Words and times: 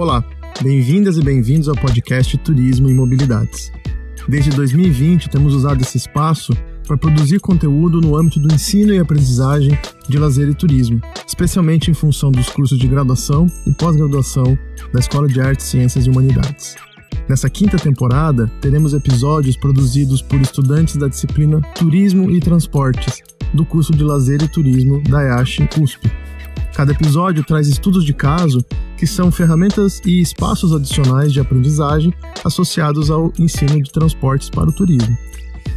Olá, 0.00 0.24
bem-vindas 0.62 1.18
e 1.18 1.22
bem-vindos 1.22 1.68
ao 1.68 1.76
podcast 1.76 2.38
Turismo 2.38 2.88
e 2.88 2.94
Mobilidades. 2.94 3.70
Desde 4.26 4.48
2020, 4.48 5.28
temos 5.28 5.54
usado 5.54 5.82
esse 5.82 5.98
espaço 5.98 6.54
para 6.86 6.96
produzir 6.96 7.38
conteúdo 7.38 8.00
no 8.00 8.16
âmbito 8.16 8.40
do 8.40 8.50
ensino 8.50 8.94
e 8.94 8.98
aprendizagem 8.98 9.78
de 10.08 10.16
lazer 10.16 10.48
e 10.48 10.54
turismo, 10.54 11.02
especialmente 11.26 11.90
em 11.90 11.94
função 11.94 12.32
dos 12.32 12.48
cursos 12.48 12.78
de 12.78 12.88
graduação 12.88 13.46
e 13.66 13.74
pós-graduação 13.74 14.58
da 14.90 15.00
Escola 15.00 15.28
de 15.28 15.38
Artes, 15.38 15.66
Ciências 15.66 16.06
e 16.06 16.08
Humanidades. 16.08 16.76
Nessa 17.28 17.50
quinta 17.50 17.76
temporada, 17.76 18.50
teremos 18.62 18.94
episódios 18.94 19.58
produzidos 19.58 20.22
por 20.22 20.40
estudantes 20.40 20.96
da 20.96 21.08
disciplina 21.08 21.60
Turismo 21.74 22.30
e 22.30 22.40
Transportes, 22.40 23.20
do 23.52 23.66
curso 23.66 23.92
de 23.92 24.02
Lazer 24.02 24.42
e 24.42 24.48
Turismo 24.48 25.02
da 25.02 25.22
EASH 25.22 25.58
USP. 25.78 26.10
Cada 26.74 26.92
episódio 26.92 27.44
traz 27.44 27.68
estudos 27.68 28.04
de 28.04 28.14
caso 28.14 28.64
que 28.96 29.06
são 29.06 29.30
ferramentas 29.30 30.00
e 30.04 30.20
espaços 30.20 30.72
adicionais 30.72 31.32
de 31.32 31.40
aprendizagem 31.40 32.12
associados 32.44 33.10
ao 33.10 33.32
ensino 33.38 33.82
de 33.82 33.90
transportes 33.90 34.48
para 34.48 34.68
o 34.68 34.72
turismo. 34.72 35.16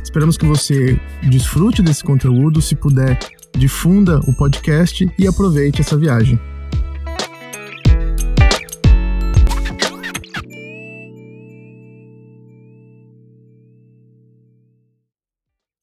Esperamos 0.04 0.38
que 0.38 0.46
você 0.46 1.00
desfrute 1.24 1.82
desse 1.82 2.04
conteúdo, 2.04 2.62
se 2.62 2.76
puder, 2.76 3.18
difunda 3.58 4.20
o 4.28 4.34
podcast 4.34 5.10
e 5.18 5.28
aproveite 5.28 5.82
essa 5.82 5.98
viagem. 5.98 6.40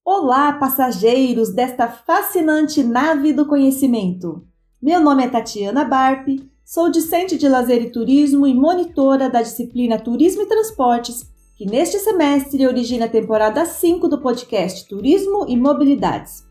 Olá, 0.05 0.52
passageiros 0.52 1.52
desta 1.52 1.88
fascinante 1.88 2.83
nave 2.84 3.33
do 3.33 3.47
conhecimento! 3.47 4.47
Meu 4.83 4.98
nome 4.98 5.23
é 5.23 5.29
Tatiana 5.29 5.84
Barpe, 5.84 6.50
Sou 6.64 6.91
discente 6.91 7.36
de 7.36 7.47
lazer 7.48 7.83
e 7.83 7.91
turismo 7.91 8.47
e 8.47 8.55
monitora 8.55 9.28
da 9.28 9.42
disciplina 9.42 9.98
Turismo 9.98 10.42
e 10.42 10.47
Transportes, 10.47 11.28
que 11.55 11.67
neste 11.67 11.98
semestre 11.98 12.67
origina 12.67 13.05
a 13.05 13.08
temporada 13.08 13.67
5 13.67 14.08
do 14.08 14.23
podcast 14.23 14.89
Turismo 14.89 15.45
e 15.48 15.55
Mobilidades. 15.55 16.47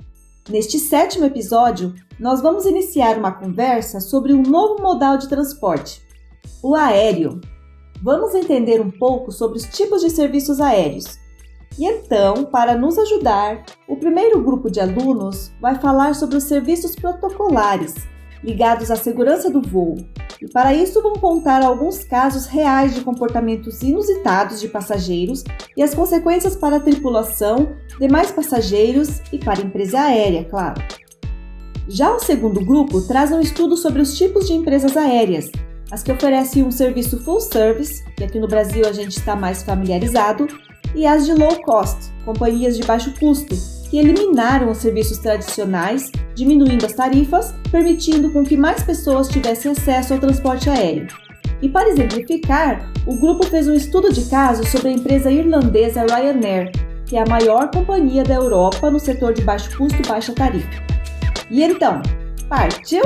Neste 0.47 0.77
sétimo 0.77 1.25
episódio, 1.25 1.95
nós 2.19 2.39
vamos 2.39 2.67
iniciar 2.67 3.17
uma 3.17 3.31
conversa 3.31 3.99
sobre 3.99 4.31
um 4.31 4.43
novo 4.43 4.79
modal 4.79 5.17
de 5.17 5.27
transporte, 5.27 5.99
o 6.61 6.75
aéreo. 6.75 7.41
Vamos 8.03 8.35
entender 8.35 8.79
um 8.79 8.91
pouco 8.91 9.31
sobre 9.31 9.57
os 9.57 9.63
tipos 9.63 10.01
de 10.01 10.09
serviços 10.11 10.61
aéreos. 10.61 11.17
E 11.79 11.85
então, 11.85 12.43
para 12.43 12.77
nos 12.77 12.99
ajudar, 12.99 13.63
o 13.87 13.95
primeiro 13.95 14.43
grupo 14.43 14.69
de 14.69 14.79
alunos 14.79 15.51
vai 15.59 15.75
falar 15.79 16.13
sobre 16.13 16.35
os 16.35 16.43
serviços 16.43 16.93
protocolares, 16.93 17.95
ligados 18.43 18.89
à 18.89 18.95
segurança 18.95 19.49
do 19.49 19.61
voo, 19.61 19.97
e 20.41 20.47
para 20.47 20.73
isso 20.73 21.01
vão 21.01 21.13
contar 21.13 21.61
alguns 21.63 22.03
casos 22.03 22.45
reais 22.45 22.95
de 22.95 23.01
comportamentos 23.01 23.81
inusitados 23.81 24.61
de 24.61 24.69
passageiros 24.69 25.43
e 25.75 25.83
as 25.83 25.93
consequências 25.93 26.55
para 26.55 26.77
a 26.77 26.79
tripulação, 26.79 27.75
demais 27.99 28.31
passageiros 28.31 29.21
e 29.33 29.37
para 29.37 29.59
a 29.59 29.65
empresa 29.65 29.99
aérea, 29.99 30.45
claro. 30.45 30.81
Já 31.89 32.15
o 32.15 32.19
segundo 32.19 32.63
grupo 32.63 33.01
traz 33.01 33.31
um 33.31 33.41
estudo 33.41 33.75
sobre 33.75 34.01
os 34.01 34.17
tipos 34.17 34.47
de 34.47 34.53
empresas 34.53 34.95
aéreas, 34.95 35.51
as 35.91 36.03
que 36.03 36.11
oferecem 36.11 36.63
um 36.63 36.71
serviço 36.71 37.21
full 37.23 37.41
service, 37.41 38.05
que 38.15 38.23
aqui 38.23 38.39
no 38.39 38.47
Brasil 38.47 38.87
a 38.87 38.93
gente 38.93 39.17
está 39.17 39.35
mais 39.35 39.63
familiarizado, 39.63 40.47
e 40.95 41.05
as 41.05 41.25
de 41.25 41.33
low 41.33 41.61
cost, 41.63 42.11
companhias 42.23 42.77
de 42.77 42.83
baixo 42.83 43.13
custo, 43.19 43.55
que 43.89 43.97
eliminaram 43.97 44.69
os 44.69 44.77
serviços 44.77 45.17
tradicionais, 45.17 46.11
diminuindo 46.35 46.85
as 46.85 46.93
tarifas, 46.93 47.53
permitindo 47.71 48.31
com 48.31 48.43
que 48.43 48.55
mais 48.55 48.83
pessoas 48.83 49.27
tivessem 49.27 49.71
acesso 49.71 50.13
ao 50.13 50.19
transporte 50.19 50.69
aéreo. 50.69 51.07
E 51.61 51.67
para 51.67 51.89
exemplificar, 51.89 52.91
o 53.05 53.19
grupo 53.19 53.45
fez 53.47 53.67
um 53.67 53.73
estudo 53.73 54.13
de 54.13 54.29
caso 54.29 54.63
sobre 54.65 54.89
a 54.89 54.93
empresa 54.93 55.31
irlandesa 55.31 56.05
Ryanair, 56.05 56.71
que 57.05 57.17
é 57.17 57.21
a 57.21 57.25
maior 57.25 57.69
companhia 57.71 58.23
da 58.23 58.35
Europa 58.35 58.89
no 58.91 58.99
setor 58.99 59.33
de 59.33 59.41
baixo 59.41 59.75
custo 59.75 59.99
e 59.99 60.07
baixa 60.07 60.33
tarifa. 60.33 60.69
E 61.49 61.63
então, 61.63 62.01
partiu? 62.47 63.01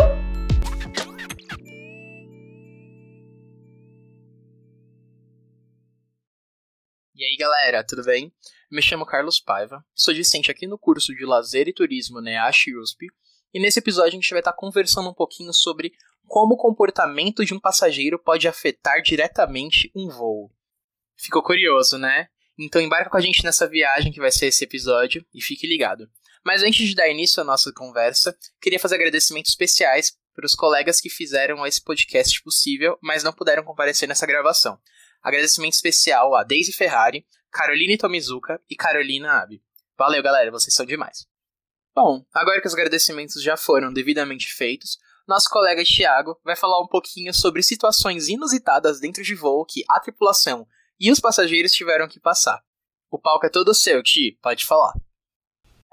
E 7.15 7.23
aí 7.23 7.37
galera, 7.39 7.83
tudo 7.83 8.03
bem? 8.03 8.31
Me 8.73 8.81
chamo 8.81 9.05
Carlos 9.05 9.39
Paiva, 9.39 9.85
sou 9.93 10.11
discente 10.15 10.49
aqui 10.49 10.65
no 10.65 10.79
curso 10.79 11.13
de 11.13 11.23
Lazer 11.23 11.67
e 11.67 11.73
Turismo 11.73 12.19
NEASH 12.19 12.69
USP, 12.81 13.05
e 13.53 13.59
nesse 13.59 13.77
episódio 13.77 14.09
a 14.09 14.15
gente 14.15 14.31
vai 14.31 14.39
estar 14.39 14.53
conversando 14.53 15.07
um 15.07 15.13
pouquinho 15.13 15.53
sobre 15.53 15.93
como 16.25 16.55
o 16.55 16.57
comportamento 16.57 17.45
de 17.45 17.53
um 17.53 17.59
passageiro 17.59 18.17
pode 18.17 18.47
afetar 18.47 18.99
diretamente 19.03 19.91
um 19.95 20.09
voo. 20.09 20.51
Ficou 21.15 21.43
curioso, 21.43 21.99
né? 21.99 22.29
Então 22.57 22.81
embarca 22.81 23.11
com 23.11 23.17
a 23.17 23.21
gente 23.21 23.43
nessa 23.43 23.67
viagem 23.67 24.11
que 24.11 24.19
vai 24.19 24.31
ser 24.31 24.47
esse 24.47 24.63
episódio 24.63 25.23
e 25.31 25.39
fique 25.39 25.67
ligado. 25.67 26.09
Mas 26.43 26.63
antes 26.63 26.87
de 26.87 26.95
dar 26.95 27.07
início 27.07 27.41
à 27.41 27.43
nossa 27.43 27.71
conversa, 27.71 28.35
queria 28.59 28.79
fazer 28.79 28.95
agradecimentos 28.95 29.51
especiais 29.51 30.17
para 30.33 30.47
os 30.47 30.55
colegas 30.55 30.99
que 30.99 31.11
fizeram 31.11 31.63
esse 31.63 31.79
podcast 31.79 32.41
possível, 32.41 32.97
mas 33.03 33.23
não 33.23 33.33
puderam 33.33 33.63
comparecer 33.63 34.09
nessa 34.09 34.25
gravação. 34.25 34.79
Agradecimento 35.23 35.73
especial 35.73 36.35
a 36.35 36.43
Daisy 36.43 36.73
Ferrari, 36.73 37.25
Caroline 37.51 37.97
Tomizuka 37.97 38.61
e 38.69 38.75
Carolina 38.75 39.41
Abe. 39.41 39.63
Valeu, 39.97 40.21
galera, 40.21 40.51
vocês 40.51 40.73
são 40.73 40.85
demais. 40.85 41.25
Bom, 41.95 42.25
agora 42.33 42.59
que 42.59 42.67
os 42.67 42.73
agradecimentos 42.73 43.41
já 43.41 43.55
foram 43.55 43.93
devidamente 43.93 44.53
feitos, 44.53 44.97
nosso 45.27 45.49
colega 45.49 45.83
Thiago 45.83 46.37
vai 46.43 46.55
falar 46.55 46.81
um 46.81 46.87
pouquinho 46.87 47.33
sobre 47.33 47.63
situações 47.63 48.27
inusitadas 48.27 48.99
dentro 48.99 49.23
de 49.23 49.35
voo 49.35 49.65
que 49.65 49.83
a 49.89 49.99
tripulação 49.99 50.67
e 50.99 51.11
os 51.11 51.19
passageiros 51.19 51.71
tiveram 51.71 52.07
que 52.07 52.19
passar. 52.19 52.61
O 53.09 53.19
palco 53.19 53.45
é 53.45 53.49
todo 53.49 53.73
seu, 53.73 54.03
Ti, 54.03 54.37
pode 54.41 54.65
falar. 54.65 54.93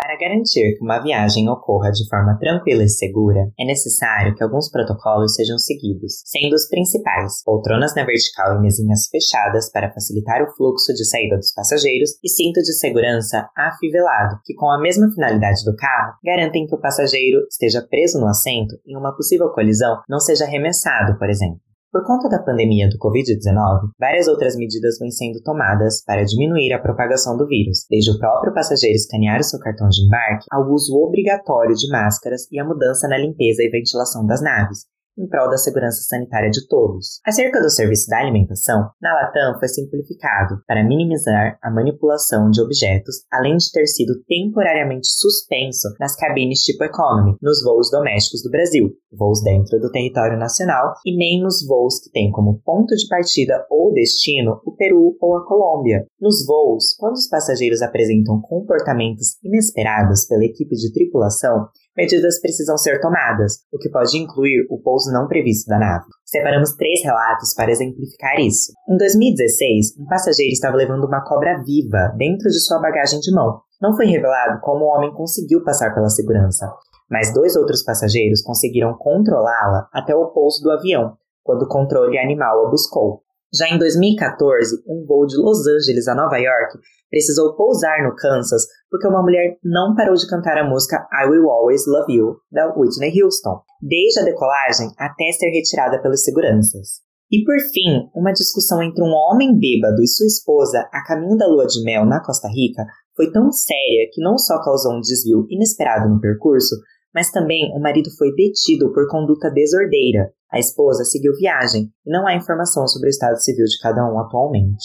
Para 0.01 0.17
garantir 0.17 0.79
que 0.79 0.83
uma 0.83 0.99
viagem 0.99 1.47
ocorra 1.51 1.91
de 1.91 2.09
forma 2.09 2.39
tranquila 2.39 2.83
e 2.83 2.89
segura, 2.89 3.53
é 3.61 3.67
necessário 3.67 4.35
que 4.35 4.43
alguns 4.43 4.71
protocolos 4.71 5.35
sejam 5.35 5.59
seguidos, 5.59 6.23
sendo 6.25 6.55
os 6.55 6.67
principais 6.69 7.45
poltronas 7.45 7.95
na 7.95 8.07
vertical 8.07 8.57
e 8.57 8.63
mesinhas 8.63 9.09
fechadas 9.09 9.71
para 9.71 9.93
facilitar 9.93 10.43
o 10.43 10.51
fluxo 10.57 10.95
de 10.95 11.05
saída 11.05 11.37
dos 11.37 11.53
passageiros 11.53 12.13
e 12.25 12.31
cinto 12.31 12.63
de 12.63 12.73
segurança 12.73 13.47
afivelado, 13.55 14.41
que 14.43 14.55
com 14.55 14.71
a 14.71 14.81
mesma 14.81 15.13
finalidade 15.13 15.63
do 15.67 15.77
carro, 15.77 16.15
garantem 16.25 16.67
que 16.67 16.75
o 16.75 16.81
passageiro 16.81 17.41
esteja 17.51 17.87
preso 17.87 18.19
no 18.19 18.27
assento 18.27 18.77
e 18.87 18.97
uma 18.97 19.15
possível 19.15 19.51
colisão 19.51 20.01
não 20.09 20.19
seja 20.19 20.45
arremessado, 20.45 21.19
por 21.19 21.29
exemplo. 21.29 21.61
Por 21.93 22.07
conta 22.07 22.29
da 22.29 22.41
pandemia 22.41 22.89
do 22.89 22.97
Covid-19, 22.99 23.91
várias 23.99 24.29
outras 24.29 24.55
medidas 24.55 24.97
vêm 25.01 25.11
sendo 25.11 25.43
tomadas 25.43 26.05
para 26.05 26.23
diminuir 26.23 26.73
a 26.73 26.79
propagação 26.79 27.37
do 27.37 27.49
vírus, 27.49 27.85
desde 27.91 28.13
o 28.13 28.19
próprio 28.19 28.55
passageiro 28.55 28.95
escanear 28.95 29.41
o 29.41 29.43
seu 29.43 29.59
cartão 29.59 29.89
de 29.89 30.07
embarque 30.07 30.47
ao 30.53 30.71
uso 30.71 30.95
obrigatório 30.95 31.75
de 31.75 31.91
máscaras 31.91 32.43
e 32.53 32.61
a 32.61 32.65
mudança 32.65 33.09
na 33.09 33.19
limpeza 33.19 33.65
e 33.65 33.71
ventilação 33.71 34.25
das 34.25 34.41
naves, 34.41 34.87
em 35.21 35.29
prol 35.29 35.51
da 35.51 35.59
segurança 35.59 36.03
sanitária 36.03 36.51
de 36.51 36.67
todos. 36.67 37.21
Acerca 37.27 37.61
do 37.61 37.71
serviço 37.71 38.09
da 38.09 38.19
alimentação, 38.19 38.91
na 39.01 39.13
Latam 39.15 39.59
foi 39.59 39.69
simplificado 39.69 40.63
para 40.67 40.83
minimizar 40.83 41.59
a 41.63 41.71
manipulação 41.71 42.51
de 42.51 42.61
objetos, 42.63 43.17
além 43.31 43.57
de 43.57 43.71
ter 43.71 43.87
sido 43.87 44.15
temporariamente 44.27 45.09
suspenso 45.09 45.89
nas 45.99 46.17
cabines 46.17 46.61
tipo 46.61 46.85
economy, 46.85 47.37
nos 47.43 47.63
voos 47.63 47.91
domésticos 47.91 48.43
do 48.43 48.51
Brasil, 48.51 48.91
voos 49.13 49.43
dentro 49.43 49.79
do 49.79 49.91
território 49.91 50.39
nacional 50.39 50.95
e 51.05 51.17
nem 51.17 51.43
nos 51.43 51.67
voos 51.67 52.01
que 52.01 52.11
têm 52.11 52.31
como 52.31 52.61
ponto 52.65 52.95
de 52.95 53.09
partida 53.09 53.67
ou 53.71 53.93
destino 53.93 54.61
o 54.65 54.73
Peru 54.73 55.17
ou 55.21 55.37
a 55.37 55.47
Colômbia. 55.47 56.07
Nos 56.21 56.47
voos, 56.47 56.95
quando 56.99 57.15
os 57.15 57.29
passageiros 57.29 57.83
apresentam 57.83 58.41
comportamentos 58.41 59.37
inesperados 59.43 60.27
pela 60.27 60.45
equipe 60.45 60.75
de 60.77 60.93
tripulação, 60.93 61.69
medidas 62.01 62.41
precisam 62.41 62.79
ser 62.79 62.99
tomadas, 63.01 63.59
o 63.71 63.79
que 63.79 63.91
pode 63.91 64.17
incluir 64.17 64.67
o 64.71 64.81
pouso 64.81 65.13
não 65.13 65.29
previsto 65.29 65.69
da 65.69 65.79
nave. 65.79 66.07
Separamos 66.25 66.75
três 66.75 67.03
relatos 67.05 67.53
para 67.55 67.71
exemplificar 67.71 68.41
isso. 68.41 68.73
Em 68.89 68.97
2016, 68.97 69.99
um 69.99 70.07
passageiro 70.07 70.53
estava 70.53 70.77
levando 70.77 71.05
uma 71.05 71.23
cobra 71.23 71.63
viva 71.63 72.15
dentro 72.17 72.49
de 72.49 72.61
sua 72.61 72.81
bagagem 72.81 73.21
de 73.21 73.35
mão. 73.35 73.61
Não 73.83 73.95
foi 73.95 74.07
revelado 74.07 74.61
como 74.63 74.85
o 74.85 74.89
homem 74.89 75.13
conseguiu 75.13 75.63
passar 75.63 75.95
pela 75.95 76.09
segurança, 76.09 76.73
mas 77.11 77.35
dois 77.35 77.55
outros 77.57 77.83
passageiros 77.83 78.43
conseguiram 78.43 78.97
controlá-la 78.97 79.89
até 79.93 80.15
o 80.15 80.29
pouso 80.29 80.63
do 80.63 80.71
avião, 80.71 81.17
quando 81.43 81.63
o 81.63 81.69
controle 81.69 82.19
animal 82.19 82.67
a 82.67 82.71
buscou. 82.71 83.23
Já 83.53 83.69
em 83.69 83.79
2014, 83.79 84.83
um 84.87 85.05
voo 85.05 85.27
de 85.27 85.37
Los 85.37 85.67
Angeles 85.67 86.07
a 86.07 86.15
Nova 86.15 86.39
York 86.39 86.79
precisou 87.11 87.57
pousar 87.57 88.05
no 88.05 88.15
Kansas 88.15 88.63
porque 88.89 89.09
uma 89.09 89.23
mulher 89.23 89.59
não 89.65 89.97
parou 89.97 90.15
de 90.15 90.29
cantar 90.29 90.57
a 90.57 90.69
música 90.69 90.97
I 91.13 91.29
Will 91.29 91.51
Always 91.51 91.85
Love 91.87 92.13
You, 92.13 92.37
da 92.53 92.73
Whitney 92.77 93.13
Houston, 93.21 93.61
desde 93.83 94.21
a 94.21 94.25
decolagem 94.25 94.91
até 94.97 95.33
ser 95.33 95.51
retirada 95.51 96.01
pelos 96.01 96.23
seguranças. 96.23 97.01
E 97.31 97.43
por 97.45 97.59
fim, 97.73 98.09
uma 98.15 98.33
discussão 98.33 98.83
entre 98.83 99.03
um 99.03 99.11
homem 99.11 99.59
bêbado 99.59 100.01
e 100.01 100.07
sua 100.07 100.27
esposa 100.27 100.89
a 100.93 101.05
caminho 101.05 101.37
da 101.37 101.47
lua 101.47 101.67
de 101.67 101.83
mel 101.83 102.05
na 102.05 102.23
Costa 102.23 102.49
Rica 102.49 102.85
foi 103.17 103.33
tão 103.33 103.51
séria 103.51 104.09
que 104.13 104.23
não 104.23 104.39
só 104.39 104.63
causou 104.63 104.95
um 104.95 105.01
desvio 105.01 105.47
inesperado 105.51 106.09
no 106.09 106.21
percurso, 106.21 106.77
mas 107.15 107.31
também 107.31 107.73
o 107.75 107.81
marido 107.81 108.11
foi 108.17 108.35
detido 108.35 108.93
por 108.93 109.09
conduta 109.09 109.51
desordeira. 109.51 110.31
A 110.51 110.59
esposa 110.59 111.05
seguiu 111.05 111.33
viagem 111.37 111.89
e 112.07 112.11
não 112.11 112.27
há 112.27 112.35
informação 112.35 112.87
sobre 112.89 113.09
o 113.09 113.11
estado 113.11 113.41
civil 113.41 113.65
de 113.65 113.79
cada 113.81 114.05
um 114.05 114.19
atualmente. 114.19 114.85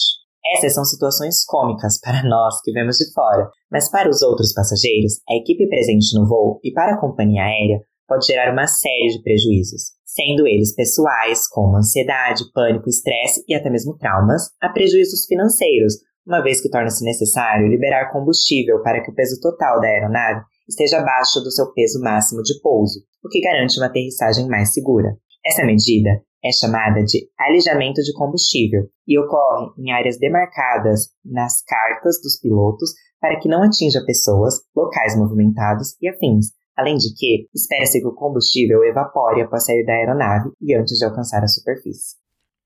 Essas 0.54 0.74
são 0.74 0.84
situações 0.84 1.44
cômicas 1.44 1.98
para 2.00 2.22
nós 2.28 2.60
que 2.62 2.72
vemos 2.72 2.96
de 2.96 3.12
fora, 3.12 3.50
mas 3.70 3.90
para 3.90 4.08
os 4.08 4.22
outros 4.22 4.52
passageiros, 4.52 5.14
a 5.28 5.34
equipe 5.34 5.68
presente 5.68 6.14
no 6.18 6.26
voo 6.26 6.60
e 6.62 6.72
para 6.72 6.94
a 6.94 7.00
companhia 7.00 7.42
aérea 7.42 7.80
pode 8.06 8.26
gerar 8.26 8.52
uma 8.52 8.66
série 8.66 9.08
de 9.08 9.22
prejuízos, 9.22 9.82
sendo 10.04 10.46
eles 10.46 10.74
pessoais, 10.74 11.48
como 11.48 11.76
ansiedade, 11.76 12.44
pânico, 12.54 12.88
estresse 12.88 13.44
e 13.48 13.54
até 13.54 13.68
mesmo 13.68 13.98
traumas, 13.98 14.50
a 14.62 14.68
prejuízos 14.68 15.26
financeiros, 15.26 15.94
uma 16.24 16.42
vez 16.42 16.60
que 16.60 16.70
torna-se 16.70 17.04
necessário 17.04 17.68
liberar 17.68 18.12
combustível 18.12 18.80
para 18.82 19.02
que 19.02 19.10
o 19.10 19.14
peso 19.14 19.40
total 19.40 19.80
da 19.80 19.88
aeronave 19.88 20.44
esteja 20.68 20.98
abaixo 20.98 21.40
do 21.40 21.50
seu 21.50 21.72
peso 21.72 22.00
máximo 22.00 22.42
de 22.42 22.60
pouso, 22.60 23.00
o 23.24 23.28
que 23.28 23.40
garante 23.40 23.78
uma 23.78 23.86
aterrissagem 23.86 24.48
mais 24.48 24.72
segura. 24.72 25.16
Essa 25.44 25.64
medida 25.64 26.22
é 26.44 26.52
chamada 26.52 27.02
de 27.02 27.28
alijamento 27.38 28.02
de 28.02 28.12
combustível 28.12 28.88
e 29.06 29.18
ocorre 29.18 29.72
em 29.78 29.92
áreas 29.92 30.18
demarcadas 30.18 31.08
nas 31.24 31.62
cartas 31.64 32.20
dos 32.22 32.38
pilotos 32.40 32.90
para 33.20 33.38
que 33.40 33.48
não 33.48 33.62
atinja 33.62 34.04
pessoas, 34.06 34.54
locais 34.74 35.16
movimentados 35.16 35.96
e 36.00 36.08
afins. 36.08 36.46
Além 36.76 36.96
de 36.96 37.14
que, 37.16 37.48
espera-se 37.54 38.00
que 38.00 38.06
o 38.06 38.14
combustível 38.14 38.84
evapore 38.84 39.42
após 39.42 39.64
sair 39.64 39.84
da 39.84 39.94
aeronave 39.94 40.50
e 40.60 40.74
antes 40.74 40.98
de 40.98 41.04
alcançar 41.04 41.42
a 41.42 41.48
superfície. 41.48 42.16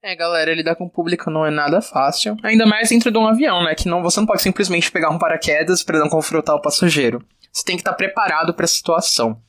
É, 0.03 0.17
galera, 0.17 0.55
lidar 0.55 0.77
com 0.77 0.87
o 0.87 0.91
público 0.91 1.31
não 1.31 1.45
é 1.45 1.51
nada 1.51 1.81
fácil. 1.81 2.35
Ainda 2.43 2.67
mais 2.67 2.89
dentro 2.89 3.13
de 3.13 3.19
um 3.19 3.27
avião, 3.27 3.63
né? 3.63 3.75
Que 3.75 3.87
não, 3.87 4.03
você 4.03 4.19
não 4.19 4.27
pode 4.27 4.43
simplesmente 4.43 4.91
pegar 4.91 5.11
um 5.11 5.19
paraquedas 5.19 5.83
para 5.83 5.99
não 5.99 6.09
confrontar 6.09 6.57
o 6.57 6.63
passageiro. 6.63 7.23
Você 7.53 7.65
tem 7.65 7.77
que 7.77 7.83
estar 7.83 7.95
preparado 7.95 8.55
para 8.55 8.65
a 8.65 8.69
situação. 8.69 9.41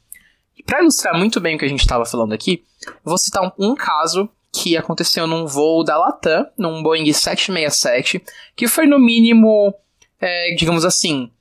E 0.58 0.64
para 0.64 0.82
ilustrar 0.82 1.18
muito 1.18 1.40
bem 1.40 1.56
o 1.56 1.60
que 1.60 1.66
a 1.66 1.70
gente 1.70 1.82
estava 1.82 2.06
falando 2.06 2.34
aqui, 2.34 2.64
vou 3.04 3.18
citar 3.18 3.44
um, 3.44 3.72
um 3.72 3.76
caso 3.76 4.30
que 4.52 4.76
aconteceu 4.76 5.26
num 5.26 5.46
voo 5.46 5.84
da 5.84 5.98
Latam, 5.98 6.46
num 6.58 6.84
Boeing 6.84 7.12
767, 7.12 8.22
que 8.56 8.68
foi 8.68 8.86
no 8.86 9.00
mínimo, 9.00 9.74
é, 10.20 10.54
digamos 10.56 10.84
assim, 10.84 11.32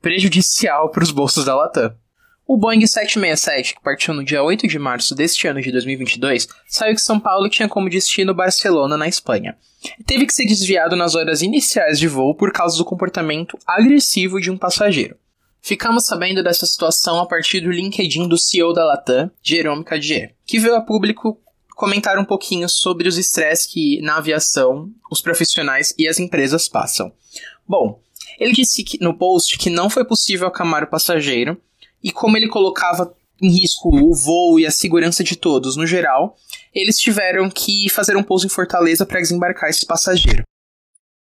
prejudicial 0.00 0.90
para 0.90 1.02
os 1.02 1.10
bolsos 1.10 1.44
da 1.44 1.54
Latam. 1.54 1.94
O 2.46 2.56
Boeing 2.56 2.86
767, 2.86 3.74
que 3.74 3.82
partiu 3.82 4.14
no 4.14 4.24
dia 4.24 4.42
8 4.42 4.68
de 4.68 4.78
março 4.78 5.14
deste 5.16 5.48
ano 5.48 5.60
de 5.60 5.72
2022, 5.72 6.48
saiu 6.68 6.94
de 6.94 7.00
São 7.00 7.18
Paulo 7.18 7.46
e 7.46 7.50
tinha 7.50 7.68
como 7.68 7.90
destino 7.90 8.32
Barcelona, 8.32 8.96
na 8.96 9.08
Espanha. 9.08 9.56
Teve 10.06 10.26
que 10.26 10.32
ser 10.32 10.46
desviado 10.46 10.94
nas 10.94 11.16
horas 11.16 11.42
iniciais 11.42 11.98
de 11.98 12.06
voo 12.06 12.34
por 12.36 12.52
causa 12.52 12.78
do 12.78 12.84
comportamento 12.84 13.58
agressivo 13.66 14.40
de 14.40 14.50
um 14.50 14.56
passageiro. 14.56 15.16
Ficamos 15.66 16.06
sabendo 16.06 16.44
dessa 16.44 16.64
situação 16.64 17.18
a 17.18 17.26
partir 17.26 17.60
do 17.60 17.72
LinkedIn 17.72 18.28
do 18.28 18.38
CEO 18.38 18.72
da 18.72 18.84
Latam, 18.84 19.28
Jerome 19.42 19.82
Cadier, 19.82 20.32
que 20.46 20.60
veio 20.60 20.76
a 20.76 20.80
público 20.80 21.40
comentar 21.74 22.16
um 22.20 22.24
pouquinho 22.24 22.68
sobre 22.68 23.08
os 23.08 23.18
estresses 23.18 23.66
que 23.66 24.00
na 24.00 24.18
aviação 24.18 24.88
os 25.10 25.20
profissionais 25.20 25.92
e 25.98 26.06
as 26.06 26.20
empresas 26.20 26.68
passam. 26.68 27.12
Bom, 27.66 28.00
ele 28.38 28.52
disse 28.52 28.84
que, 28.84 28.96
no 29.02 29.18
post 29.18 29.58
que 29.58 29.68
não 29.68 29.90
foi 29.90 30.04
possível 30.04 30.46
acalmar 30.46 30.84
o 30.84 30.86
passageiro 30.86 31.60
e 32.00 32.12
como 32.12 32.36
ele 32.36 32.46
colocava 32.46 33.12
em 33.42 33.50
risco 33.50 33.88
o 33.88 34.14
voo 34.14 34.60
e 34.60 34.66
a 34.66 34.70
segurança 34.70 35.24
de 35.24 35.34
todos 35.34 35.74
no 35.74 35.84
geral, 35.84 36.36
eles 36.72 36.96
tiveram 36.96 37.50
que 37.50 37.90
fazer 37.90 38.16
um 38.16 38.22
pouso 38.22 38.46
em 38.46 38.50
Fortaleza 38.50 39.04
para 39.04 39.20
desembarcar 39.20 39.68
esse 39.68 39.84
passageiro. 39.84 40.44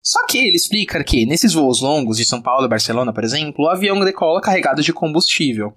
Só 0.09 0.25
que 0.25 0.39
ele 0.39 0.57
explica 0.57 1.05
que 1.05 1.27
nesses 1.27 1.53
voos 1.53 1.83
longos 1.83 2.17
de 2.17 2.25
São 2.25 2.41
Paulo 2.41 2.65
e 2.65 2.69
Barcelona, 2.69 3.13
por 3.13 3.23
exemplo, 3.25 3.67
o 3.67 3.69
avião 3.69 4.03
decola 4.03 4.41
carregado 4.41 4.83
de 4.83 4.91
combustível. 4.91 5.77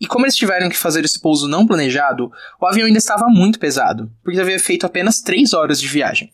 E 0.00 0.06
como 0.06 0.24
eles 0.24 0.36
tiveram 0.36 0.68
que 0.68 0.76
fazer 0.76 1.04
esse 1.04 1.20
pouso 1.20 1.48
não 1.48 1.66
planejado, 1.66 2.30
o 2.60 2.66
avião 2.68 2.86
ainda 2.86 3.00
estava 3.00 3.26
muito 3.26 3.58
pesado, 3.58 4.08
porque 4.22 4.38
havia 4.38 4.60
feito 4.60 4.86
apenas 4.86 5.20
3 5.20 5.54
horas 5.54 5.80
de 5.80 5.88
viagem. 5.88 6.32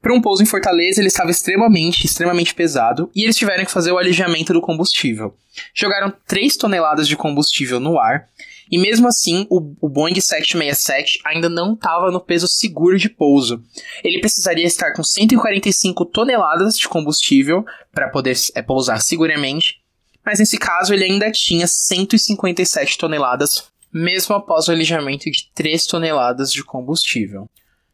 Para 0.00 0.14
um 0.14 0.20
pouso 0.20 0.44
em 0.44 0.46
Fortaleza, 0.46 1.00
ele 1.00 1.08
estava 1.08 1.32
extremamente, 1.32 2.06
extremamente 2.06 2.54
pesado 2.54 3.10
e 3.16 3.24
eles 3.24 3.36
tiveram 3.36 3.64
que 3.64 3.72
fazer 3.72 3.90
o 3.90 3.98
alijamento 3.98 4.52
do 4.52 4.60
combustível. 4.60 5.34
Jogaram 5.74 6.12
3 6.28 6.56
toneladas 6.56 7.08
de 7.08 7.16
combustível 7.16 7.80
no 7.80 7.98
ar 7.98 8.28
e 8.70 8.78
mesmo 8.78 9.08
assim 9.08 9.46
o, 9.50 9.74
o 9.80 9.88
Boeing 9.88 10.14
767 10.14 11.20
ainda 11.24 11.48
não 11.48 11.74
estava 11.74 12.10
no 12.10 12.20
peso 12.20 12.46
seguro 12.46 12.96
de 12.98 13.08
pouso. 13.08 13.62
Ele 14.04 14.20
precisaria 14.20 14.64
estar 14.64 14.92
com 14.92 15.02
145 15.02 16.04
toneladas 16.06 16.78
de 16.78 16.88
combustível 16.88 17.64
para 17.92 18.08
poder 18.08 18.36
é, 18.54 18.62
pousar 18.62 19.00
seguramente, 19.00 19.80
mas 20.24 20.38
nesse 20.38 20.58
caso 20.58 20.94
ele 20.94 21.04
ainda 21.04 21.30
tinha 21.30 21.66
157 21.66 22.96
toneladas, 22.96 23.64
mesmo 23.92 24.34
após 24.34 24.68
o 24.68 24.72
alijamento 24.72 25.30
de 25.30 25.50
3 25.54 25.86
toneladas 25.86 26.52
de 26.52 26.62
combustível. 26.62 27.48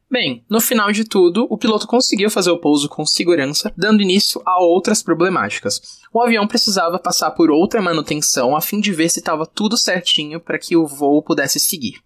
Bem, 0.08 0.44
no 0.48 0.60
final 0.60 0.92
de 0.92 1.04
tudo, 1.04 1.48
o 1.50 1.58
piloto 1.58 1.86
conseguiu 1.86 2.30
fazer 2.30 2.50
o 2.50 2.60
pouso 2.60 2.88
com 2.88 3.04
segurança, 3.04 3.72
dando 3.76 4.02
início 4.02 4.40
a 4.46 4.62
outras 4.62 5.02
problemáticas. 5.02 5.80
O 6.12 6.22
avião 6.22 6.46
precisava 6.46 6.96
passar 6.96 7.32
por 7.32 7.50
outra 7.50 7.82
manutenção 7.82 8.54
a 8.54 8.60
fim 8.60 8.80
de 8.80 8.92
ver 8.92 9.08
se 9.08 9.18
estava 9.18 9.44
tudo 9.44 9.76
certinho 9.76 10.40
para 10.40 10.60
que 10.60 10.76
o 10.76 10.86
voo 10.86 11.22
pudesse 11.22 11.58
seguir. 11.58 11.96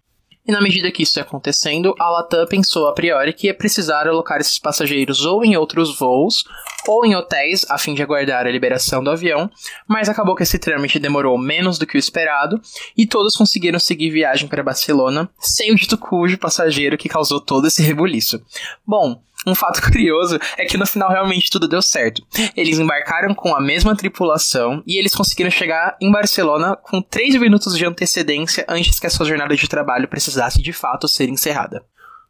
E 0.47 0.51
na 0.51 0.61
medida 0.61 0.91
que 0.91 1.03
isso 1.03 1.19
ia 1.19 1.23
acontecendo, 1.23 1.93
a 1.99 2.09
Latam 2.09 2.47
pensou 2.47 2.87
a 2.87 2.93
priori 2.93 3.31
que 3.31 3.47
ia 3.47 3.53
precisar 3.53 4.07
alocar 4.07 4.39
esses 4.39 4.57
passageiros 4.57 5.23
ou 5.23 5.45
em 5.45 5.55
outros 5.55 5.97
voos 5.97 6.43
ou 6.87 7.05
em 7.05 7.15
hotéis 7.15 7.63
a 7.69 7.77
fim 7.77 7.93
de 7.93 8.01
aguardar 8.01 8.47
a 8.47 8.51
liberação 8.51 9.03
do 9.03 9.11
avião, 9.11 9.49
mas 9.87 10.09
acabou 10.09 10.35
que 10.35 10.41
esse 10.41 10.57
trâmite 10.57 10.97
demorou 10.97 11.37
menos 11.37 11.77
do 11.77 11.85
que 11.85 11.95
o 11.95 11.99
esperado 11.99 12.59
e 12.97 13.05
todos 13.05 13.35
conseguiram 13.35 13.79
seguir 13.79 14.09
viagem 14.09 14.47
para 14.47 14.63
Barcelona 14.63 15.29
sem 15.37 15.71
o 15.71 15.75
dito 15.75 15.97
cujo 15.97 16.39
passageiro 16.39 16.97
que 16.97 17.07
causou 17.07 17.39
todo 17.39 17.67
esse 17.67 17.83
rebuliço. 17.83 18.41
Bom, 18.85 19.21
um 19.45 19.55
fato 19.55 19.81
curioso 19.89 20.39
é 20.57 20.65
que 20.65 20.77
no 20.77 20.85
final 20.85 21.09
realmente 21.09 21.49
tudo 21.49 21.67
deu 21.67 21.81
certo. 21.81 22.21
Eles 22.55 22.79
embarcaram 22.79 23.33
com 23.33 23.55
a 23.55 23.61
mesma 23.61 23.95
tripulação 23.95 24.83
e 24.85 24.99
eles 24.99 25.15
conseguiram 25.15 25.51
chegar 25.51 25.97
em 26.01 26.11
Barcelona 26.11 26.75
com 26.75 27.01
3 27.01 27.35
minutos 27.35 27.77
de 27.77 27.85
antecedência 27.85 28.65
antes 28.67 28.99
que 28.99 29.07
a 29.07 29.09
sua 29.09 29.25
jornada 29.25 29.55
de 29.55 29.67
trabalho 29.67 30.07
precisasse 30.07 30.61
de 30.61 30.73
fato 30.73 31.07
ser 31.07 31.29
encerrada. 31.29 31.83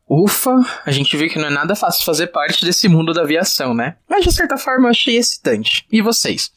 Ufa, 0.09 0.59
a 0.85 0.91
gente 0.91 1.15
vê 1.15 1.29
que 1.29 1.39
não 1.39 1.47
é 1.47 1.51
nada 1.51 1.73
fácil 1.73 2.03
fazer 2.03 2.27
parte 2.27 2.65
desse 2.65 2.89
mundo 2.89 3.13
da 3.13 3.21
aviação, 3.21 3.73
né? 3.73 3.95
Mas 4.09 4.25
de 4.25 4.33
certa 4.33 4.57
forma 4.57 4.87
eu 4.87 4.91
achei 4.91 5.15
excitante. 5.15 5.85
E 5.89 6.01
vocês? 6.01 6.51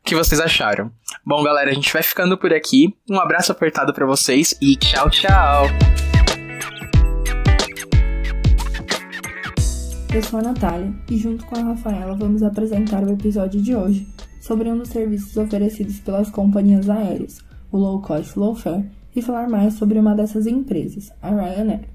O 0.00 0.04
que 0.04 0.14
vocês 0.14 0.40
acharam? 0.40 0.92
Bom, 1.24 1.42
galera, 1.42 1.70
a 1.70 1.74
gente 1.74 1.92
vai 1.92 2.02
ficando 2.02 2.36
por 2.36 2.52
aqui. 2.52 2.94
Um 3.08 3.18
abraço 3.18 3.50
apertado 3.50 3.94
para 3.94 4.06
vocês 4.06 4.54
e 4.60 4.76
tchau, 4.76 5.08
tchau! 5.08 6.07
Eu 10.14 10.22
sou 10.22 10.40
a 10.40 10.42
Natália 10.42 10.90
e, 11.10 11.18
junto 11.18 11.44
com 11.44 11.54
a 11.54 11.62
Rafaela, 11.62 12.14
vamos 12.14 12.42
apresentar 12.42 13.04
o 13.04 13.10
episódio 13.10 13.60
de 13.60 13.76
hoje 13.76 14.08
sobre 14.40 14.70
um 14.72 14.78
dos 14.78 14.88
serviços 14.88 15.36
oferecidos 15.36 16.00
pelas 16.00 16.30
companhias 16.30 16.88
aéreas, 16.88 17.44
o 17.70 17.76
Low 17.76 18.00
Cost 18.00 18.38
Low 18.38 18.54
Fare, 18.54 18.86
e 19.14 19.20
falar 19.20 19.50
mais 19.50 19.74
sobre 19.74 19.98
uma 19.98 20.14
dessas 20.14 20.46
empresas, 20.46 21.12
a 21.20 21.28
Ryanair. 21.28 21.90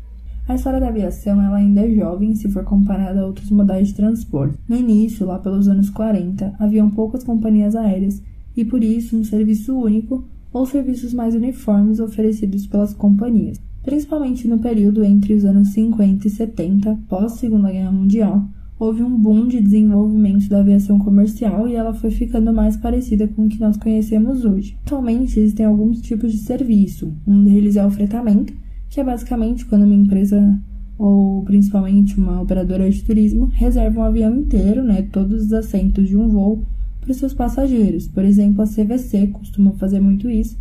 A 0.48 0.54
história 0.54 0.80
da 0.80 0.90
aviação 0.90 1.42
ela 1.42 1.58
ainda 1.58 1.82
é 1.82 1.96
jovem 1.96 2.36
se 2.36 2.48
for 2.50 2.64
comparada 2.64 3.22
a 3.22 3.26
outros 3.26 3.50
modais 3.50 3.88
de 3.88 3.96
transporte. 3.96 4.60
No 4.70 4.76
início, 4.76 5.26
lá 5.26 5.40
pelos 5.40 5.68
anos 5.68 5.90
40, 5.90 6.54
haviam 6.60 6.92
poucas 6.92 7.24
companhias 7.24 7.76
aéreas 7.76 8.22
e 8.56 8.64
por 8.64 8.84
isso 8.84 9.18
um 9.18 9.24
serviço 9.24 9.76
único 9.76 10.24
ou 10.52 10.68
serviços 10.68 11.16
mais 11.16 11.34
uniformes 11.34 12.00
oferecidos 12.00 12.68
pelas 12.68 12.94
companhias. 12.94 13.60
Principalmente 13.84 14.48
no 14.48 14.60
período 14.60 15.04
entre 15.04 15.34
os 15.34 15.44
anos 15.44 15.70
50 15.70 16.28
e 16.28 16.30
70, 16.30 17.00
pós 17.10 17.34
Segunda 17.34 17.70
Guerra 17.70 17.92
Mundial, 17.92 18.48
houve 18.80 19.04
um 19.04 19.18
boom 19.18 19.48
de 19.48 19.62
desenvolvimento 19.62 20.48
da 20.48 20.60
aviação 20.60 20.98
comercial 20.98 21.68
e 21.68 21.76
ela 21.76 21.94
foi 21.94 22.10
ficando 22.10 22.54
mais 22.54 22.78
parecida 22.78 23.28
com 23.28 23.46
o 23.46 23.50
que 23.50 23.60
nós 23.60 23.76
conhecemos 23.78 24.46
hoje. 24.46 24.78
Atualmente 24.86 25.40
existem 25.40 25.66
alguns 25.66 26.02
tipos 26.02 26.32
de 26.32 26.38
serviço. 26.38 27.14
Um 27.28 27.44
deles 27.44 27.76
é 27.76 27.86
o 27.86 27.92
fretamento, 27.92 28.54
que 28.90 29.00
é 29.00 29.04
basicamente 29.04 29.66
quando 29.66 29.84
uma 29.84 29.94
empresa 29.94 30.60
ou 30.98 31.44
principalmente 31.44 32.18
uma 32.18 32.42
operadora 32.42 32.90
de 32.90 33.04
turismo 33.04 33.46
reserva 33.46 34.00
um 34.00 34.04
avião 34.04 34.36
inteiro, 34.36 34.84
né, 34.84 35.02
todos 35.02 35.46
os 35.46 35.54
assentos 35.54 36.08
de 36.08 36.16
um 36.16 36.30
voo 36.30 36.64
para 37.02 37.12
os 37.12 37.18
seus 37.18 37.34
passageiros. 37.34 38.08
Por 38.08 38.24
exemplo, 38.24 38.62
a 38.62 38.68
CVC 38.68 39.28
costuma 39.28 39.72
fazer 39.72 40.00
muito 40.00 40.30
isso. 40.30 40.58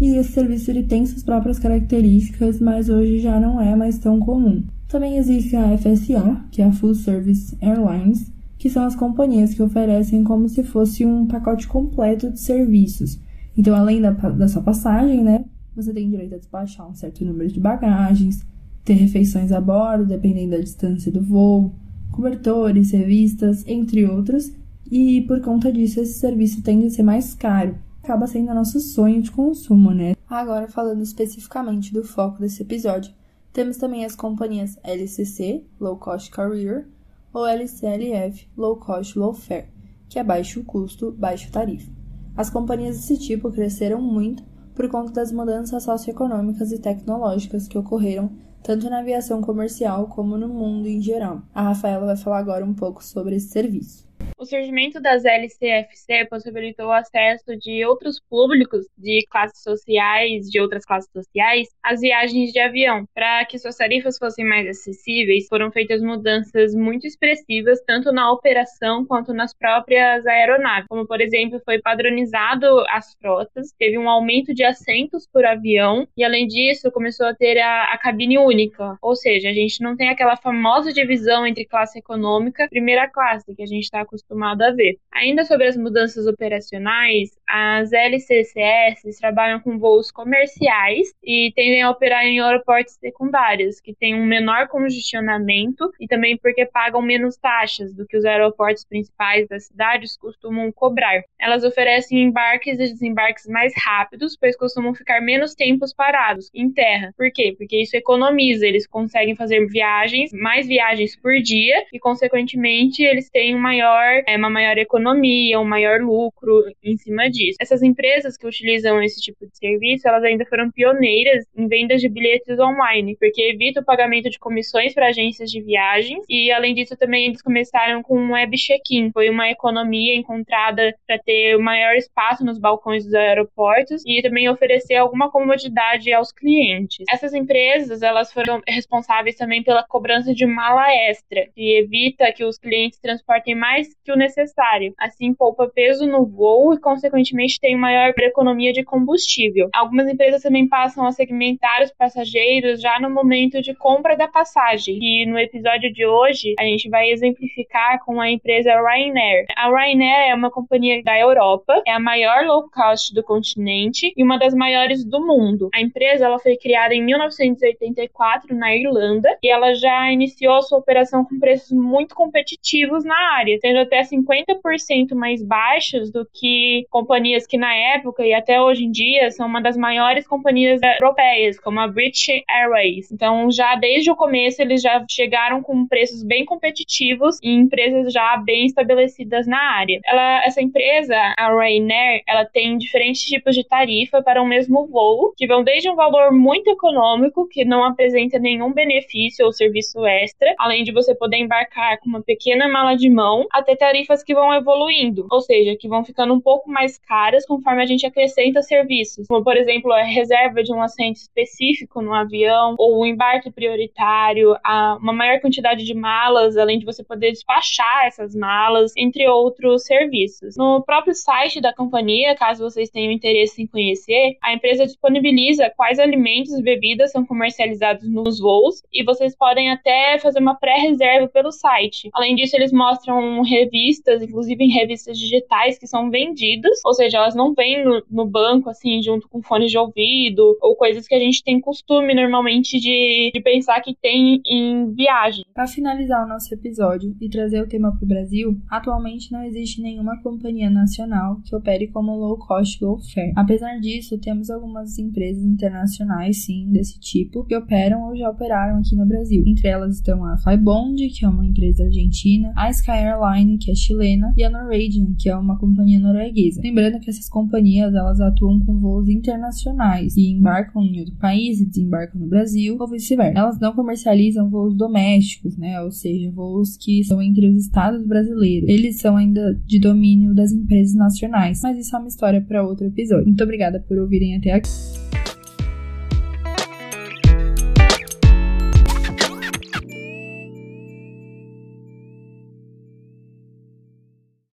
E 0.00 0.16
esse 0.16 0.32
serviço 0.32 0.70
ele 0.70 0.84
tem 0.84 1.04
suas 1.04 1.22
próprias 1.22 1.58
características, 1.58 2.58
mas 2.58 2.88
hoje 2.88 3.18
já 3.18 3.38
não 3.38 3.60
é 3.60 3.76
mais 3.76 3.98
tão 3.98 4.18
comum. 4.18 4.64
Também 4.88 5.18
existe 5.18 5.54
a 5.54 5.76
FSA, 5.76 6.44
que 6.50 6.62
é 6.62 6.64
a 6.64 6.72
Full 6.72 6.94
Service 6.94 7.54
Airlines, 7.60 8.32
que 8.56 8.70
são 8.70 8.84
as 8.84 8.96
companhias 8.96 9.52
que 9.52 9.62
oferecem 9.62 10.24
como 10.24 10.48
se 10.48 10.62
fosse 10.62 11.04
um 11.04 11.26
pacote 11.26 11.68
completo 11.68 12.30
de 12.30 12.40
serviços. 12.40 13.20
Então, 13.56 13.74
além 13.74 14.00
da, 14.00 14.10
da 14.10 14.48
sua 14.48 14.62
passagem, 14.62 15.22
né, 15.22 15.44
você 15.76 15.92
tem 15.92 16.08
direito 16.08 16.34
a 16.34 16.38
despachar 16.38 16.88
um 16.88 16.94
certo 16.94 17.24
número 17.24 17.50
de 17.50 17.60
bagagens, 17.60 18.44
ter 18.84 18.94
refeições 18.94 19.52
a 19.52 19.60
bordo, 19.60 20.06
dependendo 20.06 20.52
da 20.52 20.58
distância 20.58 21.12
do 21.12 21.22
voo, 21.22 21.74
cobertores, 22.10 22.90
revistas, 22.90 23.64
entre 23.66 24.04
outros, 24.06 24.50
e 24.90 25.20
por 25.22 25.40
conta 25.40 25.70
disso 25.70 26.00
esse 26.00 26.18
serviço 26.18 26.62
tende 26.62 26.86
a 26.86 26.90
ser 26.90 27.02
mais 27.02 27.34
caro. 27.34 27.76
Acaba 28.10 28.26
sendo 28.26 28.52
nosso 28.52 28.80
sonho 28.80 29.22
de 29.22 29.30
consumo, 29.30 29.92
né? 29.92 30.16
Agora, 30.28 30.66
falando 30.66 31.00
especificamente 31.00 31.92
do 31.92 32.02
foco 32.02 32.40
desse 32.40 32.60
episódio, 32.60 33.14
temos 33.52 33.76
também 33.76 34.04
as 34.04 34.16
companhias 34.16 34.76
LCC, 34.82 35.64
Low 35.78 35.96
Cost 35.96 36.28
Carrier, 36.32 36.88
ou 37.32 37.46
LCLF, 37.46 38.48
Low 38.56 38.74
Cost 38.78 39.16
Low 39.16 39.32
Fare, 39.32 39.68
que 40.08 40.18
é 40.18 40.24
baixo 40.24 40.64
custo, 40.64 41.12
baixo 41.12 41.52
tarifa. 41.52 41.88
As 42.36 42.50
companhias 42.50 42.96
desse 42.96 43.16
tipo 43.16 43.48
cresceram 43.52 44.02
muito 44.02 44.42
por 44.74 44.88
conta 44.88 45.12
das 45.12 45.30
mudanças 45.30 45.84
socioeconômicas 45.84 46.72
e 46.72 46.80
tecnológicas 46.80 47.68
que 47.68 47.78
ocorreram 47.78 48.32
tanto 48.60 48.90
na 48.90 48.98
aviação 48.98 49.40
comercial 49.40 50.08
como 50.08 50.36
no 50.36 50.48
mundo 50.48 50.88
em 50.88 51.00
geral. 51.00 51.42
A 51.54 51.62
Rafaela 51.62 52.06
vai 52.06 52.16
falar 52.16 52.38
agora 52.38 52.64
um 52.64 52.74
pouco 52.74 53.04
sobre 53.04 53.36
esse 53.36 53.50
serviço. 53.50 54.09
O 54.40 54.46
surgimento 54.46 55.02
das 55.02 55.26
LCFC 55.26 56.24
possibilitou 56.30 56.86
o 56.86 56.92
acesso 56.92 57.58
de 57.58 57.84
outros 57.84 58.18
públicos 58.18 58.86
de 58.96 59.22
classes 59.30 59.62
sociais, 59.62 60.46
de 60.48 60.58
outras 60.58 60.82
classes 60.82 61.10
sociais, 61.12 61.68
às 61.82 62.00
viagens 62.00 62.50
de 62.50 62.58
avião. 62.58 63.04
Para 63.14 63.44
que 63.44 63.58
suas 63.58 63.76
tarifas 63.76 64.16
fossem 64.16 64.42
mais 64.42 64.66
acessíveis, 64.66 65.46
foram 65.46 65.70
feitas 65.70 66.00
mudanças 66.00 66.74
muito 66.74 67.06
expressivas, 67.06 67.82
tanto 67.86 68.12
na 68.12 68.32
operação 68.32 69.04
quanto 69.04 69.34
nas 69.34 69.52
próprias 69.52 70.26
aeronaves. 70.26 70.86
Como, 70.88 71.06
por 71.06 71.20
exemplo, 71.20 71.60
foi 71.62 71.78
padronizado 71.78 72.66
as 72.88 73.12
frotas, 73.20 73.74
teve 73.78 73.98
um 73.98 74.08
aumento 74.08 74.54
de 74.54 74.64
assentos 74.64 75.28
por 75.30 75.44
avião, 75.44 76.08
e 76.16 76.24
além 76.24 76.46
disso, 76.46 76.90
começou 76.90 77.26
a 77.26 77.34
ter 77.34 77.58
a, 77.58 77.92
a 77.92 77.98
cabine 77.98 78.38
única. 78.38 78.96
Ou 79.02 79.14
seja, 79.14 79.50
a 79.50 79.52
gente 79.52 79.82
não 79.82 79.94
tem 79.94 80.08
aquela 80.08 80.34
famosa 80.34 80.94
divisão 80.94 81.46
entre 81.46 81.66
classe 81.66 81.98
econômica 81.98 82.64
e 82.64 82.70
primeira 82.70 83.06
classe, 83.06 83.54
que 83.54 83.62
a 83.62 83.66
gente 83.66 83.82
está 83.82 84.00
acostumado 84.00 84.29
acostumado 84.30 84.62
a 84.62 84.70
ver. 84.70 84.96
Ainda 85.12 85.44
sobre 85.44 85.66
as 85.66 85.76
mudanças 85.76 86.26
operacionais, 86.26 87.30
as 87.46 87.92
LCCS 87.92 89.18
trabalham 89.18 89.60
com 89.60 89.78
voos 89.78 90.10
comerciais 90.10 91.12
e 91.22 91.52
tendem 91.54 91.82
a 91.82 91.90
operar 91.90 92.24
em 92.24 92.40
aeroportos 92.40 92.94
secundários, 92.94 93.80
que 93.80 93.92
têm 93.92 94.14
um 94.14 94.24
menor 94.24 94.68
congestionamento 94.68 95.90
e 95.98 96.06
também 96.06 96.38
porque 96.38 96.64
pagam 96.64 97.02
menos 97.02 97.36
taxas 97.36 97.92
do 97.92 98.06
que 98.06 98.16
os 98.16 98.24
aeroportos 98.24 98.84
principais 98.84 99.48
das 99.48 99.64
cidades 99.64 100.16
costumam 100.16 100.70
cobrar. 100.70 101.22
Elas 101.38 101.64
oferecem 101.64 102.22
embarques 102.22 102.74
e 102.74 102.84
desembarques 102.84 103.46
mais 103.46 103.72
rápidos, 103.76 104.36
pois 104.38 104.56
costumam 104.56 104.94
ficar 104.94 105.20
menos 105.20 105.54
tempos 105.54 105.92
parados 105.92 106.50
em 106.54 106.70
terra. 106.70 107.12
Por 107.16 107.30
quê? 107.32 107.54
Porque 107.58 107.82
isso 107.82 107.96
economiza, 107.96 108.66
eles 108.66 108.86
conseguem 108.86 109.34
fazer 109.34 109.66
viagens, 109.66 110.32
mais 110.32 110.68
viagens 110.68 111.16
por 111.16 111.34
dia 111.42 111.84
e, 111.92 111.98
consequentemente, 111.98 113.02
eles 113.02 113.28
têm 113.28 113.56
um 113.56 113.58
maior 113.58 114.19
é, 114.26 114.36
uma 114.36 114.50
maior 114.50 114.76
economia, 114.78 115.60
um 115.60 115.64
maior 115.64 116.00
lucro 116.00 116.64
em 116.82 116.96
cima 116.96 117.28
disso. 117.30 117.56
Essas 117.60 117.82
empresas 117.82 118.36
que 118.36 118.46
utilizam 118.46 119.02
esse 119.02 119.20
tipo 119.20 119.46
de 119.46 119.56
serviço, 119.56 120.08
elas 120.08 120.24
ainda 120.24 120.44
foram 120.46 120.70
pioneiras 120.70 121.44
em 121.56 121.66
vendas 121.68 122.00
de 122.00 122.08
bilhetes 122.08 122.58
online, 122.58 123.16
porque 123.18 123.42
evita 123.42 123.80
o 123.80 123.84
pagamento 123.84 124.30
de 124.30 124.38
comissões 124.38 124.94
para 124.94 125.08
agências 125.08 125.50
de 125.50 125.60
viagens 125.62 126.24
e, 126.28 126.50
além 126.50 126.74
disso, 126.74 126.96
também 126.96 127.26
eles 127.26 127.42
começaram 127.42 128.02
com 128.02 128.18
um 128.18 128.32
web 128.32 128.56
check-in. 128.56 129.10
Foi 129.12 129.28
uma 129.30 129.50
economia 129.50 130.14
encontrada 130.14 130.94
para 131.06 131.18
ter 131.18 131.56
maior 131.58 131.94
espaço 131.94 132.44
nos 132.44 132.58
balcões 132.58 133.04
dos 133.04 133.14
aeroportos 133.14 134.02
e 134.06 134.22
também 134.22 134.48
oferecer 134.48 134.96
alguma 134.96 135.30
comodidade 135.30 136.12
aos 136.12 136.32
clientes. 136.32 137.04
Essas 137.08 137.34
empresas, 137.34 138.02
elas 138.02 138.32
foram 138.32 138.60
responsáveis 138.66 139.36
também 139.36 139.62
pela 139.62 139.84
cobrança 139.86 140.34
de 140.34 140.46
mala 140.46 140.86
extra, 141.08 141.46
que 141.54 141.78
evita 141.78 142.32
que 142.32 142.44
os 142.44 142.58
clientes 142.58 142.98
transportem 142.98 143.54
mais 143.54 143.88
que 144.04 144.09
que 144.10 144.12
o 144.12 144.16
necessário. 144.16 144.92
Assim, 144.98 145.32
poupa 145.32 145.68
peso 145.68 146.06
no 146.06 146.26
voo 146.26 146.74
e, 146.74 146.80
consequentemente, 146.80 147.60
tem 147.60 147.76
maior 147.76 148.12
economia 148.18 148.72
de 148.72 148.82
combustível. 148.82 149.68
Algumas 149.72 150.08
empresas 150.08 150.42
também 150.42 150.68
passam 150.68 151.06
a 151.06 151.12
segmentar 151.12 151.82
os 151.82 151.92
passageiros 151.92 152.80
já 152.80 152.98
no 152.98 153.10
momento 153.10 153.62
de 153.62 153.74
compra 153.74 154.16
da 154.16 154.26
passagem. 154.26 154.98
E 155.00 155.26
no 155.26 155.38
episódio 155.38 155.92
de 155.92 156.04
hoje, 156.04 156.54
a 156.58 156.64
gente 156.64 156.88
vai 156.88 157.10
exemplificar 157.10 158.04
com 158.04 158.20
a 158.20 158.30
empresa 158.30 158.72
Ryanair. 158.72 159.46
A 159.56 159.70
Ryanair 159.70 160.30
é 160.30 160.34
uma 160.34 160.50
companhia 160.50 161.02
da 161.02 161.18
Europa, 161.18 161.82
é 161.86 161.92
a 161.92 162.00
maior 162.00 162.44
low 162.44 162.68
cost 162.70 163.14
do 163.14 163.22
continente 163.22 164.12
e 164.16 164.24
uma 164.24 164.38
das 164.38 164.54
maiores 164.54 165.04
do 165.04 165.24
mundo. 165.24 165.68
A 165.74 165.80
empresa 165.80 166.26
ela 166.26 166.38
foi 166.38 166.56
criada 166.56 166.94
em 166.94 167.02
1984 167.04 168.56
na 168.56 168.74
Irlanda 168.74 169.28
e 169.42 169.50
ela 169.50 169.74
já 169.74 170.10
iniciou 170.10 170.62
sua 170.62 170.78
operação 170.78 171.24
com 171.24 171.38
preços 171.38 171.72
muito 171.72 172.14
competitivos 172.14 173.04
na 173.04 173.16
área, 173.34 173.58
sendo 173.60 173.78
até 173.80 173.99
50% 174.02 175.14
mais 175.14 175.42
baixos 175.42 176.10
do 176.10 176.26
que 176.32 176.86
companhias 176.90 177.46
que 177.46 177.56
na 177.56 177.74
época 177.74 178.24
e 178.24 178.32
até 178.32 178.60
hoje 178.60 178.84
em 178.84 178.90
dia 178.90 179.30
são 179.30 179.46
uma 179.46 179.60
das 179.60 179.76
maiores 179.76 180.26
companhias 180.26 180.80
europeias, 180.82 181.58
como 181.58 181.80
a 181.80 181.88
British 181.88 182.42
Airways. 182.48 183.10
Então, 183.12 183.50
já 183.50 183.74
desde 183.74 184.10
o 184.10 184.16
começo 184.16 184.62
eles 184.62 184.82
já 184.82 185.04
chegaram 185.08 185.62
com 185.62 185.86
preços 185.86 186.22
bem 186.22 186.44
competitivos 186.44 187.38
e 187.42 187.50
empresas 187.50 188.12
já 188.12 188.36
bem 188.36 188.66
estabelecidas 188.66 189.46
na 189.46 189.58
área. 189.58 190.00
Ela, 190.04 190.44
essa 190.44 190.60
empresa, 190.60 191.16
a 191.36 191.48
Ryanair, 191.48 192.22
ela 192.26 192.44
tem 192.44 192.76
diferentes 192.78 193.22
tipos 193.22 193.54
de 193.54 193.66
tarifa 193.66 194.22
para 194.22 194.42
o 194.42 194.46
mesmo 194.46 194.86
voo, 194.86 195.32
que 195.36 195.46
vão 195.46 195.62
desde 195.62 195.90
um 195.90 195.94
valor 195.94 196.32
muito 196.32 196.68
econômico, 196.70 197.48
que 197.48 197.64
não 197.64 197.84
apresenta 197.84 198.38
nenhum 198.38 198.72
benefício 198.72 199.44
ou 199.44 199.52
serviço 199.52 200.04
extra, 200.06 200.54
além 200.58 200.84
de 200.84 200.92
você 200.92 201.14
poder 201.14 201.38
embarcar 201.38 201.98
com 201.98 202.08
uma 202.08 202.22
pequena 202.22 202.68
mala 202.68 202.96
de 202.96 203.08
mão, 203.10 203.46
até 203.52 203.74
tarifas 203.80 204.22
que 204.22 204.34
vão 204.34 204.52
evoluindo, 204.52 205.26
ou 205.30 205.40
seja, 205.40 205.74
que 205.74 205.88
vão 205.88 206.04
ficando 206.04 206.34
um 206.34 206.40
pouco 206.40 206.70
mais 206.70 206.98
caras 206.98 207.46
conforme 207.46 207.82
a 207.82 207.86
gente 207.86 208.06
acrescenta 208.06 208.60
serviços, 208.60 209.26
como 209.26 209.42
por 209.42 209.56
exemplo 209.56 209.90
a 209.90 210.02
reserva 210.02 210.62
de 210.62 210.70
um 210.72 210.82
assento 210.82 211.16
específico 211.16 212.02
no 212.02 212.12
avião, 212.12 212.74
ou 212.78 212.98
o 213.00 213.06
embarque 213.06 213.50
prioritário, 213.50 214.54
a 214.62 214.98
uma 215.00 215.14
maior 215.14 215.40
quantidade 215.40 215.82
de 215.82 215.94
malas, 215.94 216.58
além 216.58 216.78
de 216.78 216.84
você 216.84 217.02
poder 217.02 217.32
despachar 217.32 218.06
essas 218.06 218.34
malas, 218.34 218.92
entre 218.96 219.26
outros 219.26 219.84
serviços. 219.84 220.56
No 220.58 220.82
próprio 220.84 221.14
site 221.14 221.60
da 221.60 221.74
companhia, 221.74 222.36
caso 222.36 222.62
vocês 222.62 222.90
tenham 222.90 223.10
interesse 223.10 223.62
em 223.62 223.66
conhecer, 223.66 224.36
a 224.42 224.52
empresa 224.52 224.84
disponibiliza 224.84 225.72
quais 225.74 225.98
alimentos 225.98 226.52
e 226.52 226.62
bebidas 226.62 227.12
são 227.12 227.24
comercializados 227.24 228.06
nos 228.12 228.38
voos 228.40 228.82
e 228.92 229.02
vocês 229.02 229.34
podem 229.34 229.70
até 229.70 230.18
fazer 230.18 230.38
uma 230.38 230.54
pré-reserva 230.54 231.28
pelo 231.28 231.50
site. 231.50 232.10
Além 232.12 232.34
disso, 232.34 232.54
eles 232.56 232.72
mostram 232.72 233.18
um 233.18 233.42
revistas, 233.70 234.22
inclusive 234.22 234.64
em 234.64 234.70
revistas 234.70 235.18
digitais 235.18 235.78
que 235.78 235.86
são 235.86 236.10
vendidas, 236.10 236.78
ou 236.84 236.92
seja, 236.92 237.18
elas 237.18 237.34
não 237.34 237.54
vêm 237.54 237.84
no, 237.84 238.02
no 238.10 238.26
banco 238.26 238.68
assim 238.68 239.02
junto 239.02 239.28
com 239.28 239.42
fones 239.42 239.70
de 239.70 239.78
ouvido 239.78 240.56
ou 240.60 240.76
coisas 240.76 241.06
que 241.06 241.14
a 241.14 241.18
gente 241.18 241.42
tem 241.44 241.60
costume 241.60 242.14
normalmente 242.14 242.78
de, 242.78 243.30
de 243.32 243.40
pensar 243.40 243.80
que 243.80 243.94
tem 243.94 244.40
em 244.44 244.92
viagem. 244.92 245.44
Para 245.54 245.66
finalizar 245.66 246.24
o 246.24 246.28
nosso 246.28 246.52
episódio 246.52 247.16
e 247.20 247.28
trazer 247.28 247.62
o 247.62 247.68
tema 247.68 247.94
para 247.94 248.04
o 248.04 248.08
Brasil, 248.08 248.56
atualmente 248.70 249.32
não 249.32 249.42
existe 249.44 249.80
nenhuma 249.80 250.20
companhia 250.22 250.70
nacional 250.70 251.40
que 251.44 251.54
opere 251.54 251.88
como 251.88 252.16
low 252.16 252.38
cost 252.38 252.82
low 252.82 252.98
fare. 252.98 253.32
Apesar 253.36 253.78
disso, 253.78 254.18
temos 254.18 254.50
algumas 254.50 254.98
empresas 254.98 255.44
internacionais, 255.44 256.44
sim, 256.44 256.70
desse 256.72 256.98
tipo, 256.98 257.44
que 257.44 257.56
operam 257.56 258.08
ou 258.08 258.16
já 258.16 258.28
operaram 258.28 258.78
aqui 258.78 258.96
no 258.96 259.06
Brasil. 259.06 259.42
Entre 259.46 259.68
elas 259.68 259.96
estão 259.96 260.24
a 260.24 260.36
Flybond, 260.38 261.08
que 261.08 261.24
é 261.24 261.28
uma 261.28 261.44
empresa 261.44 261.84
argentina, 261.84 262.52
a 262.56 262.70
Sky 262.70 262.90
Airline, 262.90 263.58
que 263.60 263.70
é 263.70 263.74
chilena, 263.74 264.32
e 264.36 264.42
a 264.42 264.50
Norwegian, 264.50 265.14
que 265.18 265.28
é 265.28 265.36
uma 265.36 265.58
companhia 265.58 265.98
norueguesa. 265.98 266.60
Lembrando 266.62 266.98
que 267.00 267.10
essas 267.10 267.28
companhias 267.28 267.94
elas 267.94 268.20
atuam 268.20 268.60
com 268.60 268.78
voos 268.78 269.08
internacionais 269.08 270.16
e 270.16 270.30
embarcam 270.30 270.82
em 270.82 271.00
outro 271.00 271.14
país 271.16 271.60
e 271.60 271.66
desembarcam 271.66 272.20
no 272.20 272.26
Brasil 272.26 272.76
ou 272.78 272.88
vice-versa. 272.88 273.38
Elas 273.38 273.60
não 273.60 273.72
comercializam 273.72 274.48
voos 274.48 274.74
domésticos, 274.74 275.56
né? 275.56 275.80
Ou 275.82 275.90
seja, 275.90 276.30
voos 276.30 276.76
que 276.76 277.04
são 277.04 277.20
entre 277.20 277.46
os 277.48 277.56
estados 277.56 278.04
brasileiros. 278.06 278.68
Eles 278.68 278.98
são 278.98 279.16
ainda 279.16 279.54
de 279.66 279.78
domínio 279.78 280.34
das 280.34 280.52
empresas 280.52 280.94
nacionais, 280.94 281.60
mas 281.62 281.78
isso 281.78 281.94
é 281.94 281.98
uma 281.98 282.08
história 282.08 282.40
para 282.40 282.66
outro 282.66 282.86
episódio. 282.86 283.26
Muito 283.26 283.44
obrigada 283.44 283.80
por 283.80 283.98
ouvirem 283.98 284.36
até 284.36 284.52
aqui. 284.52 285.19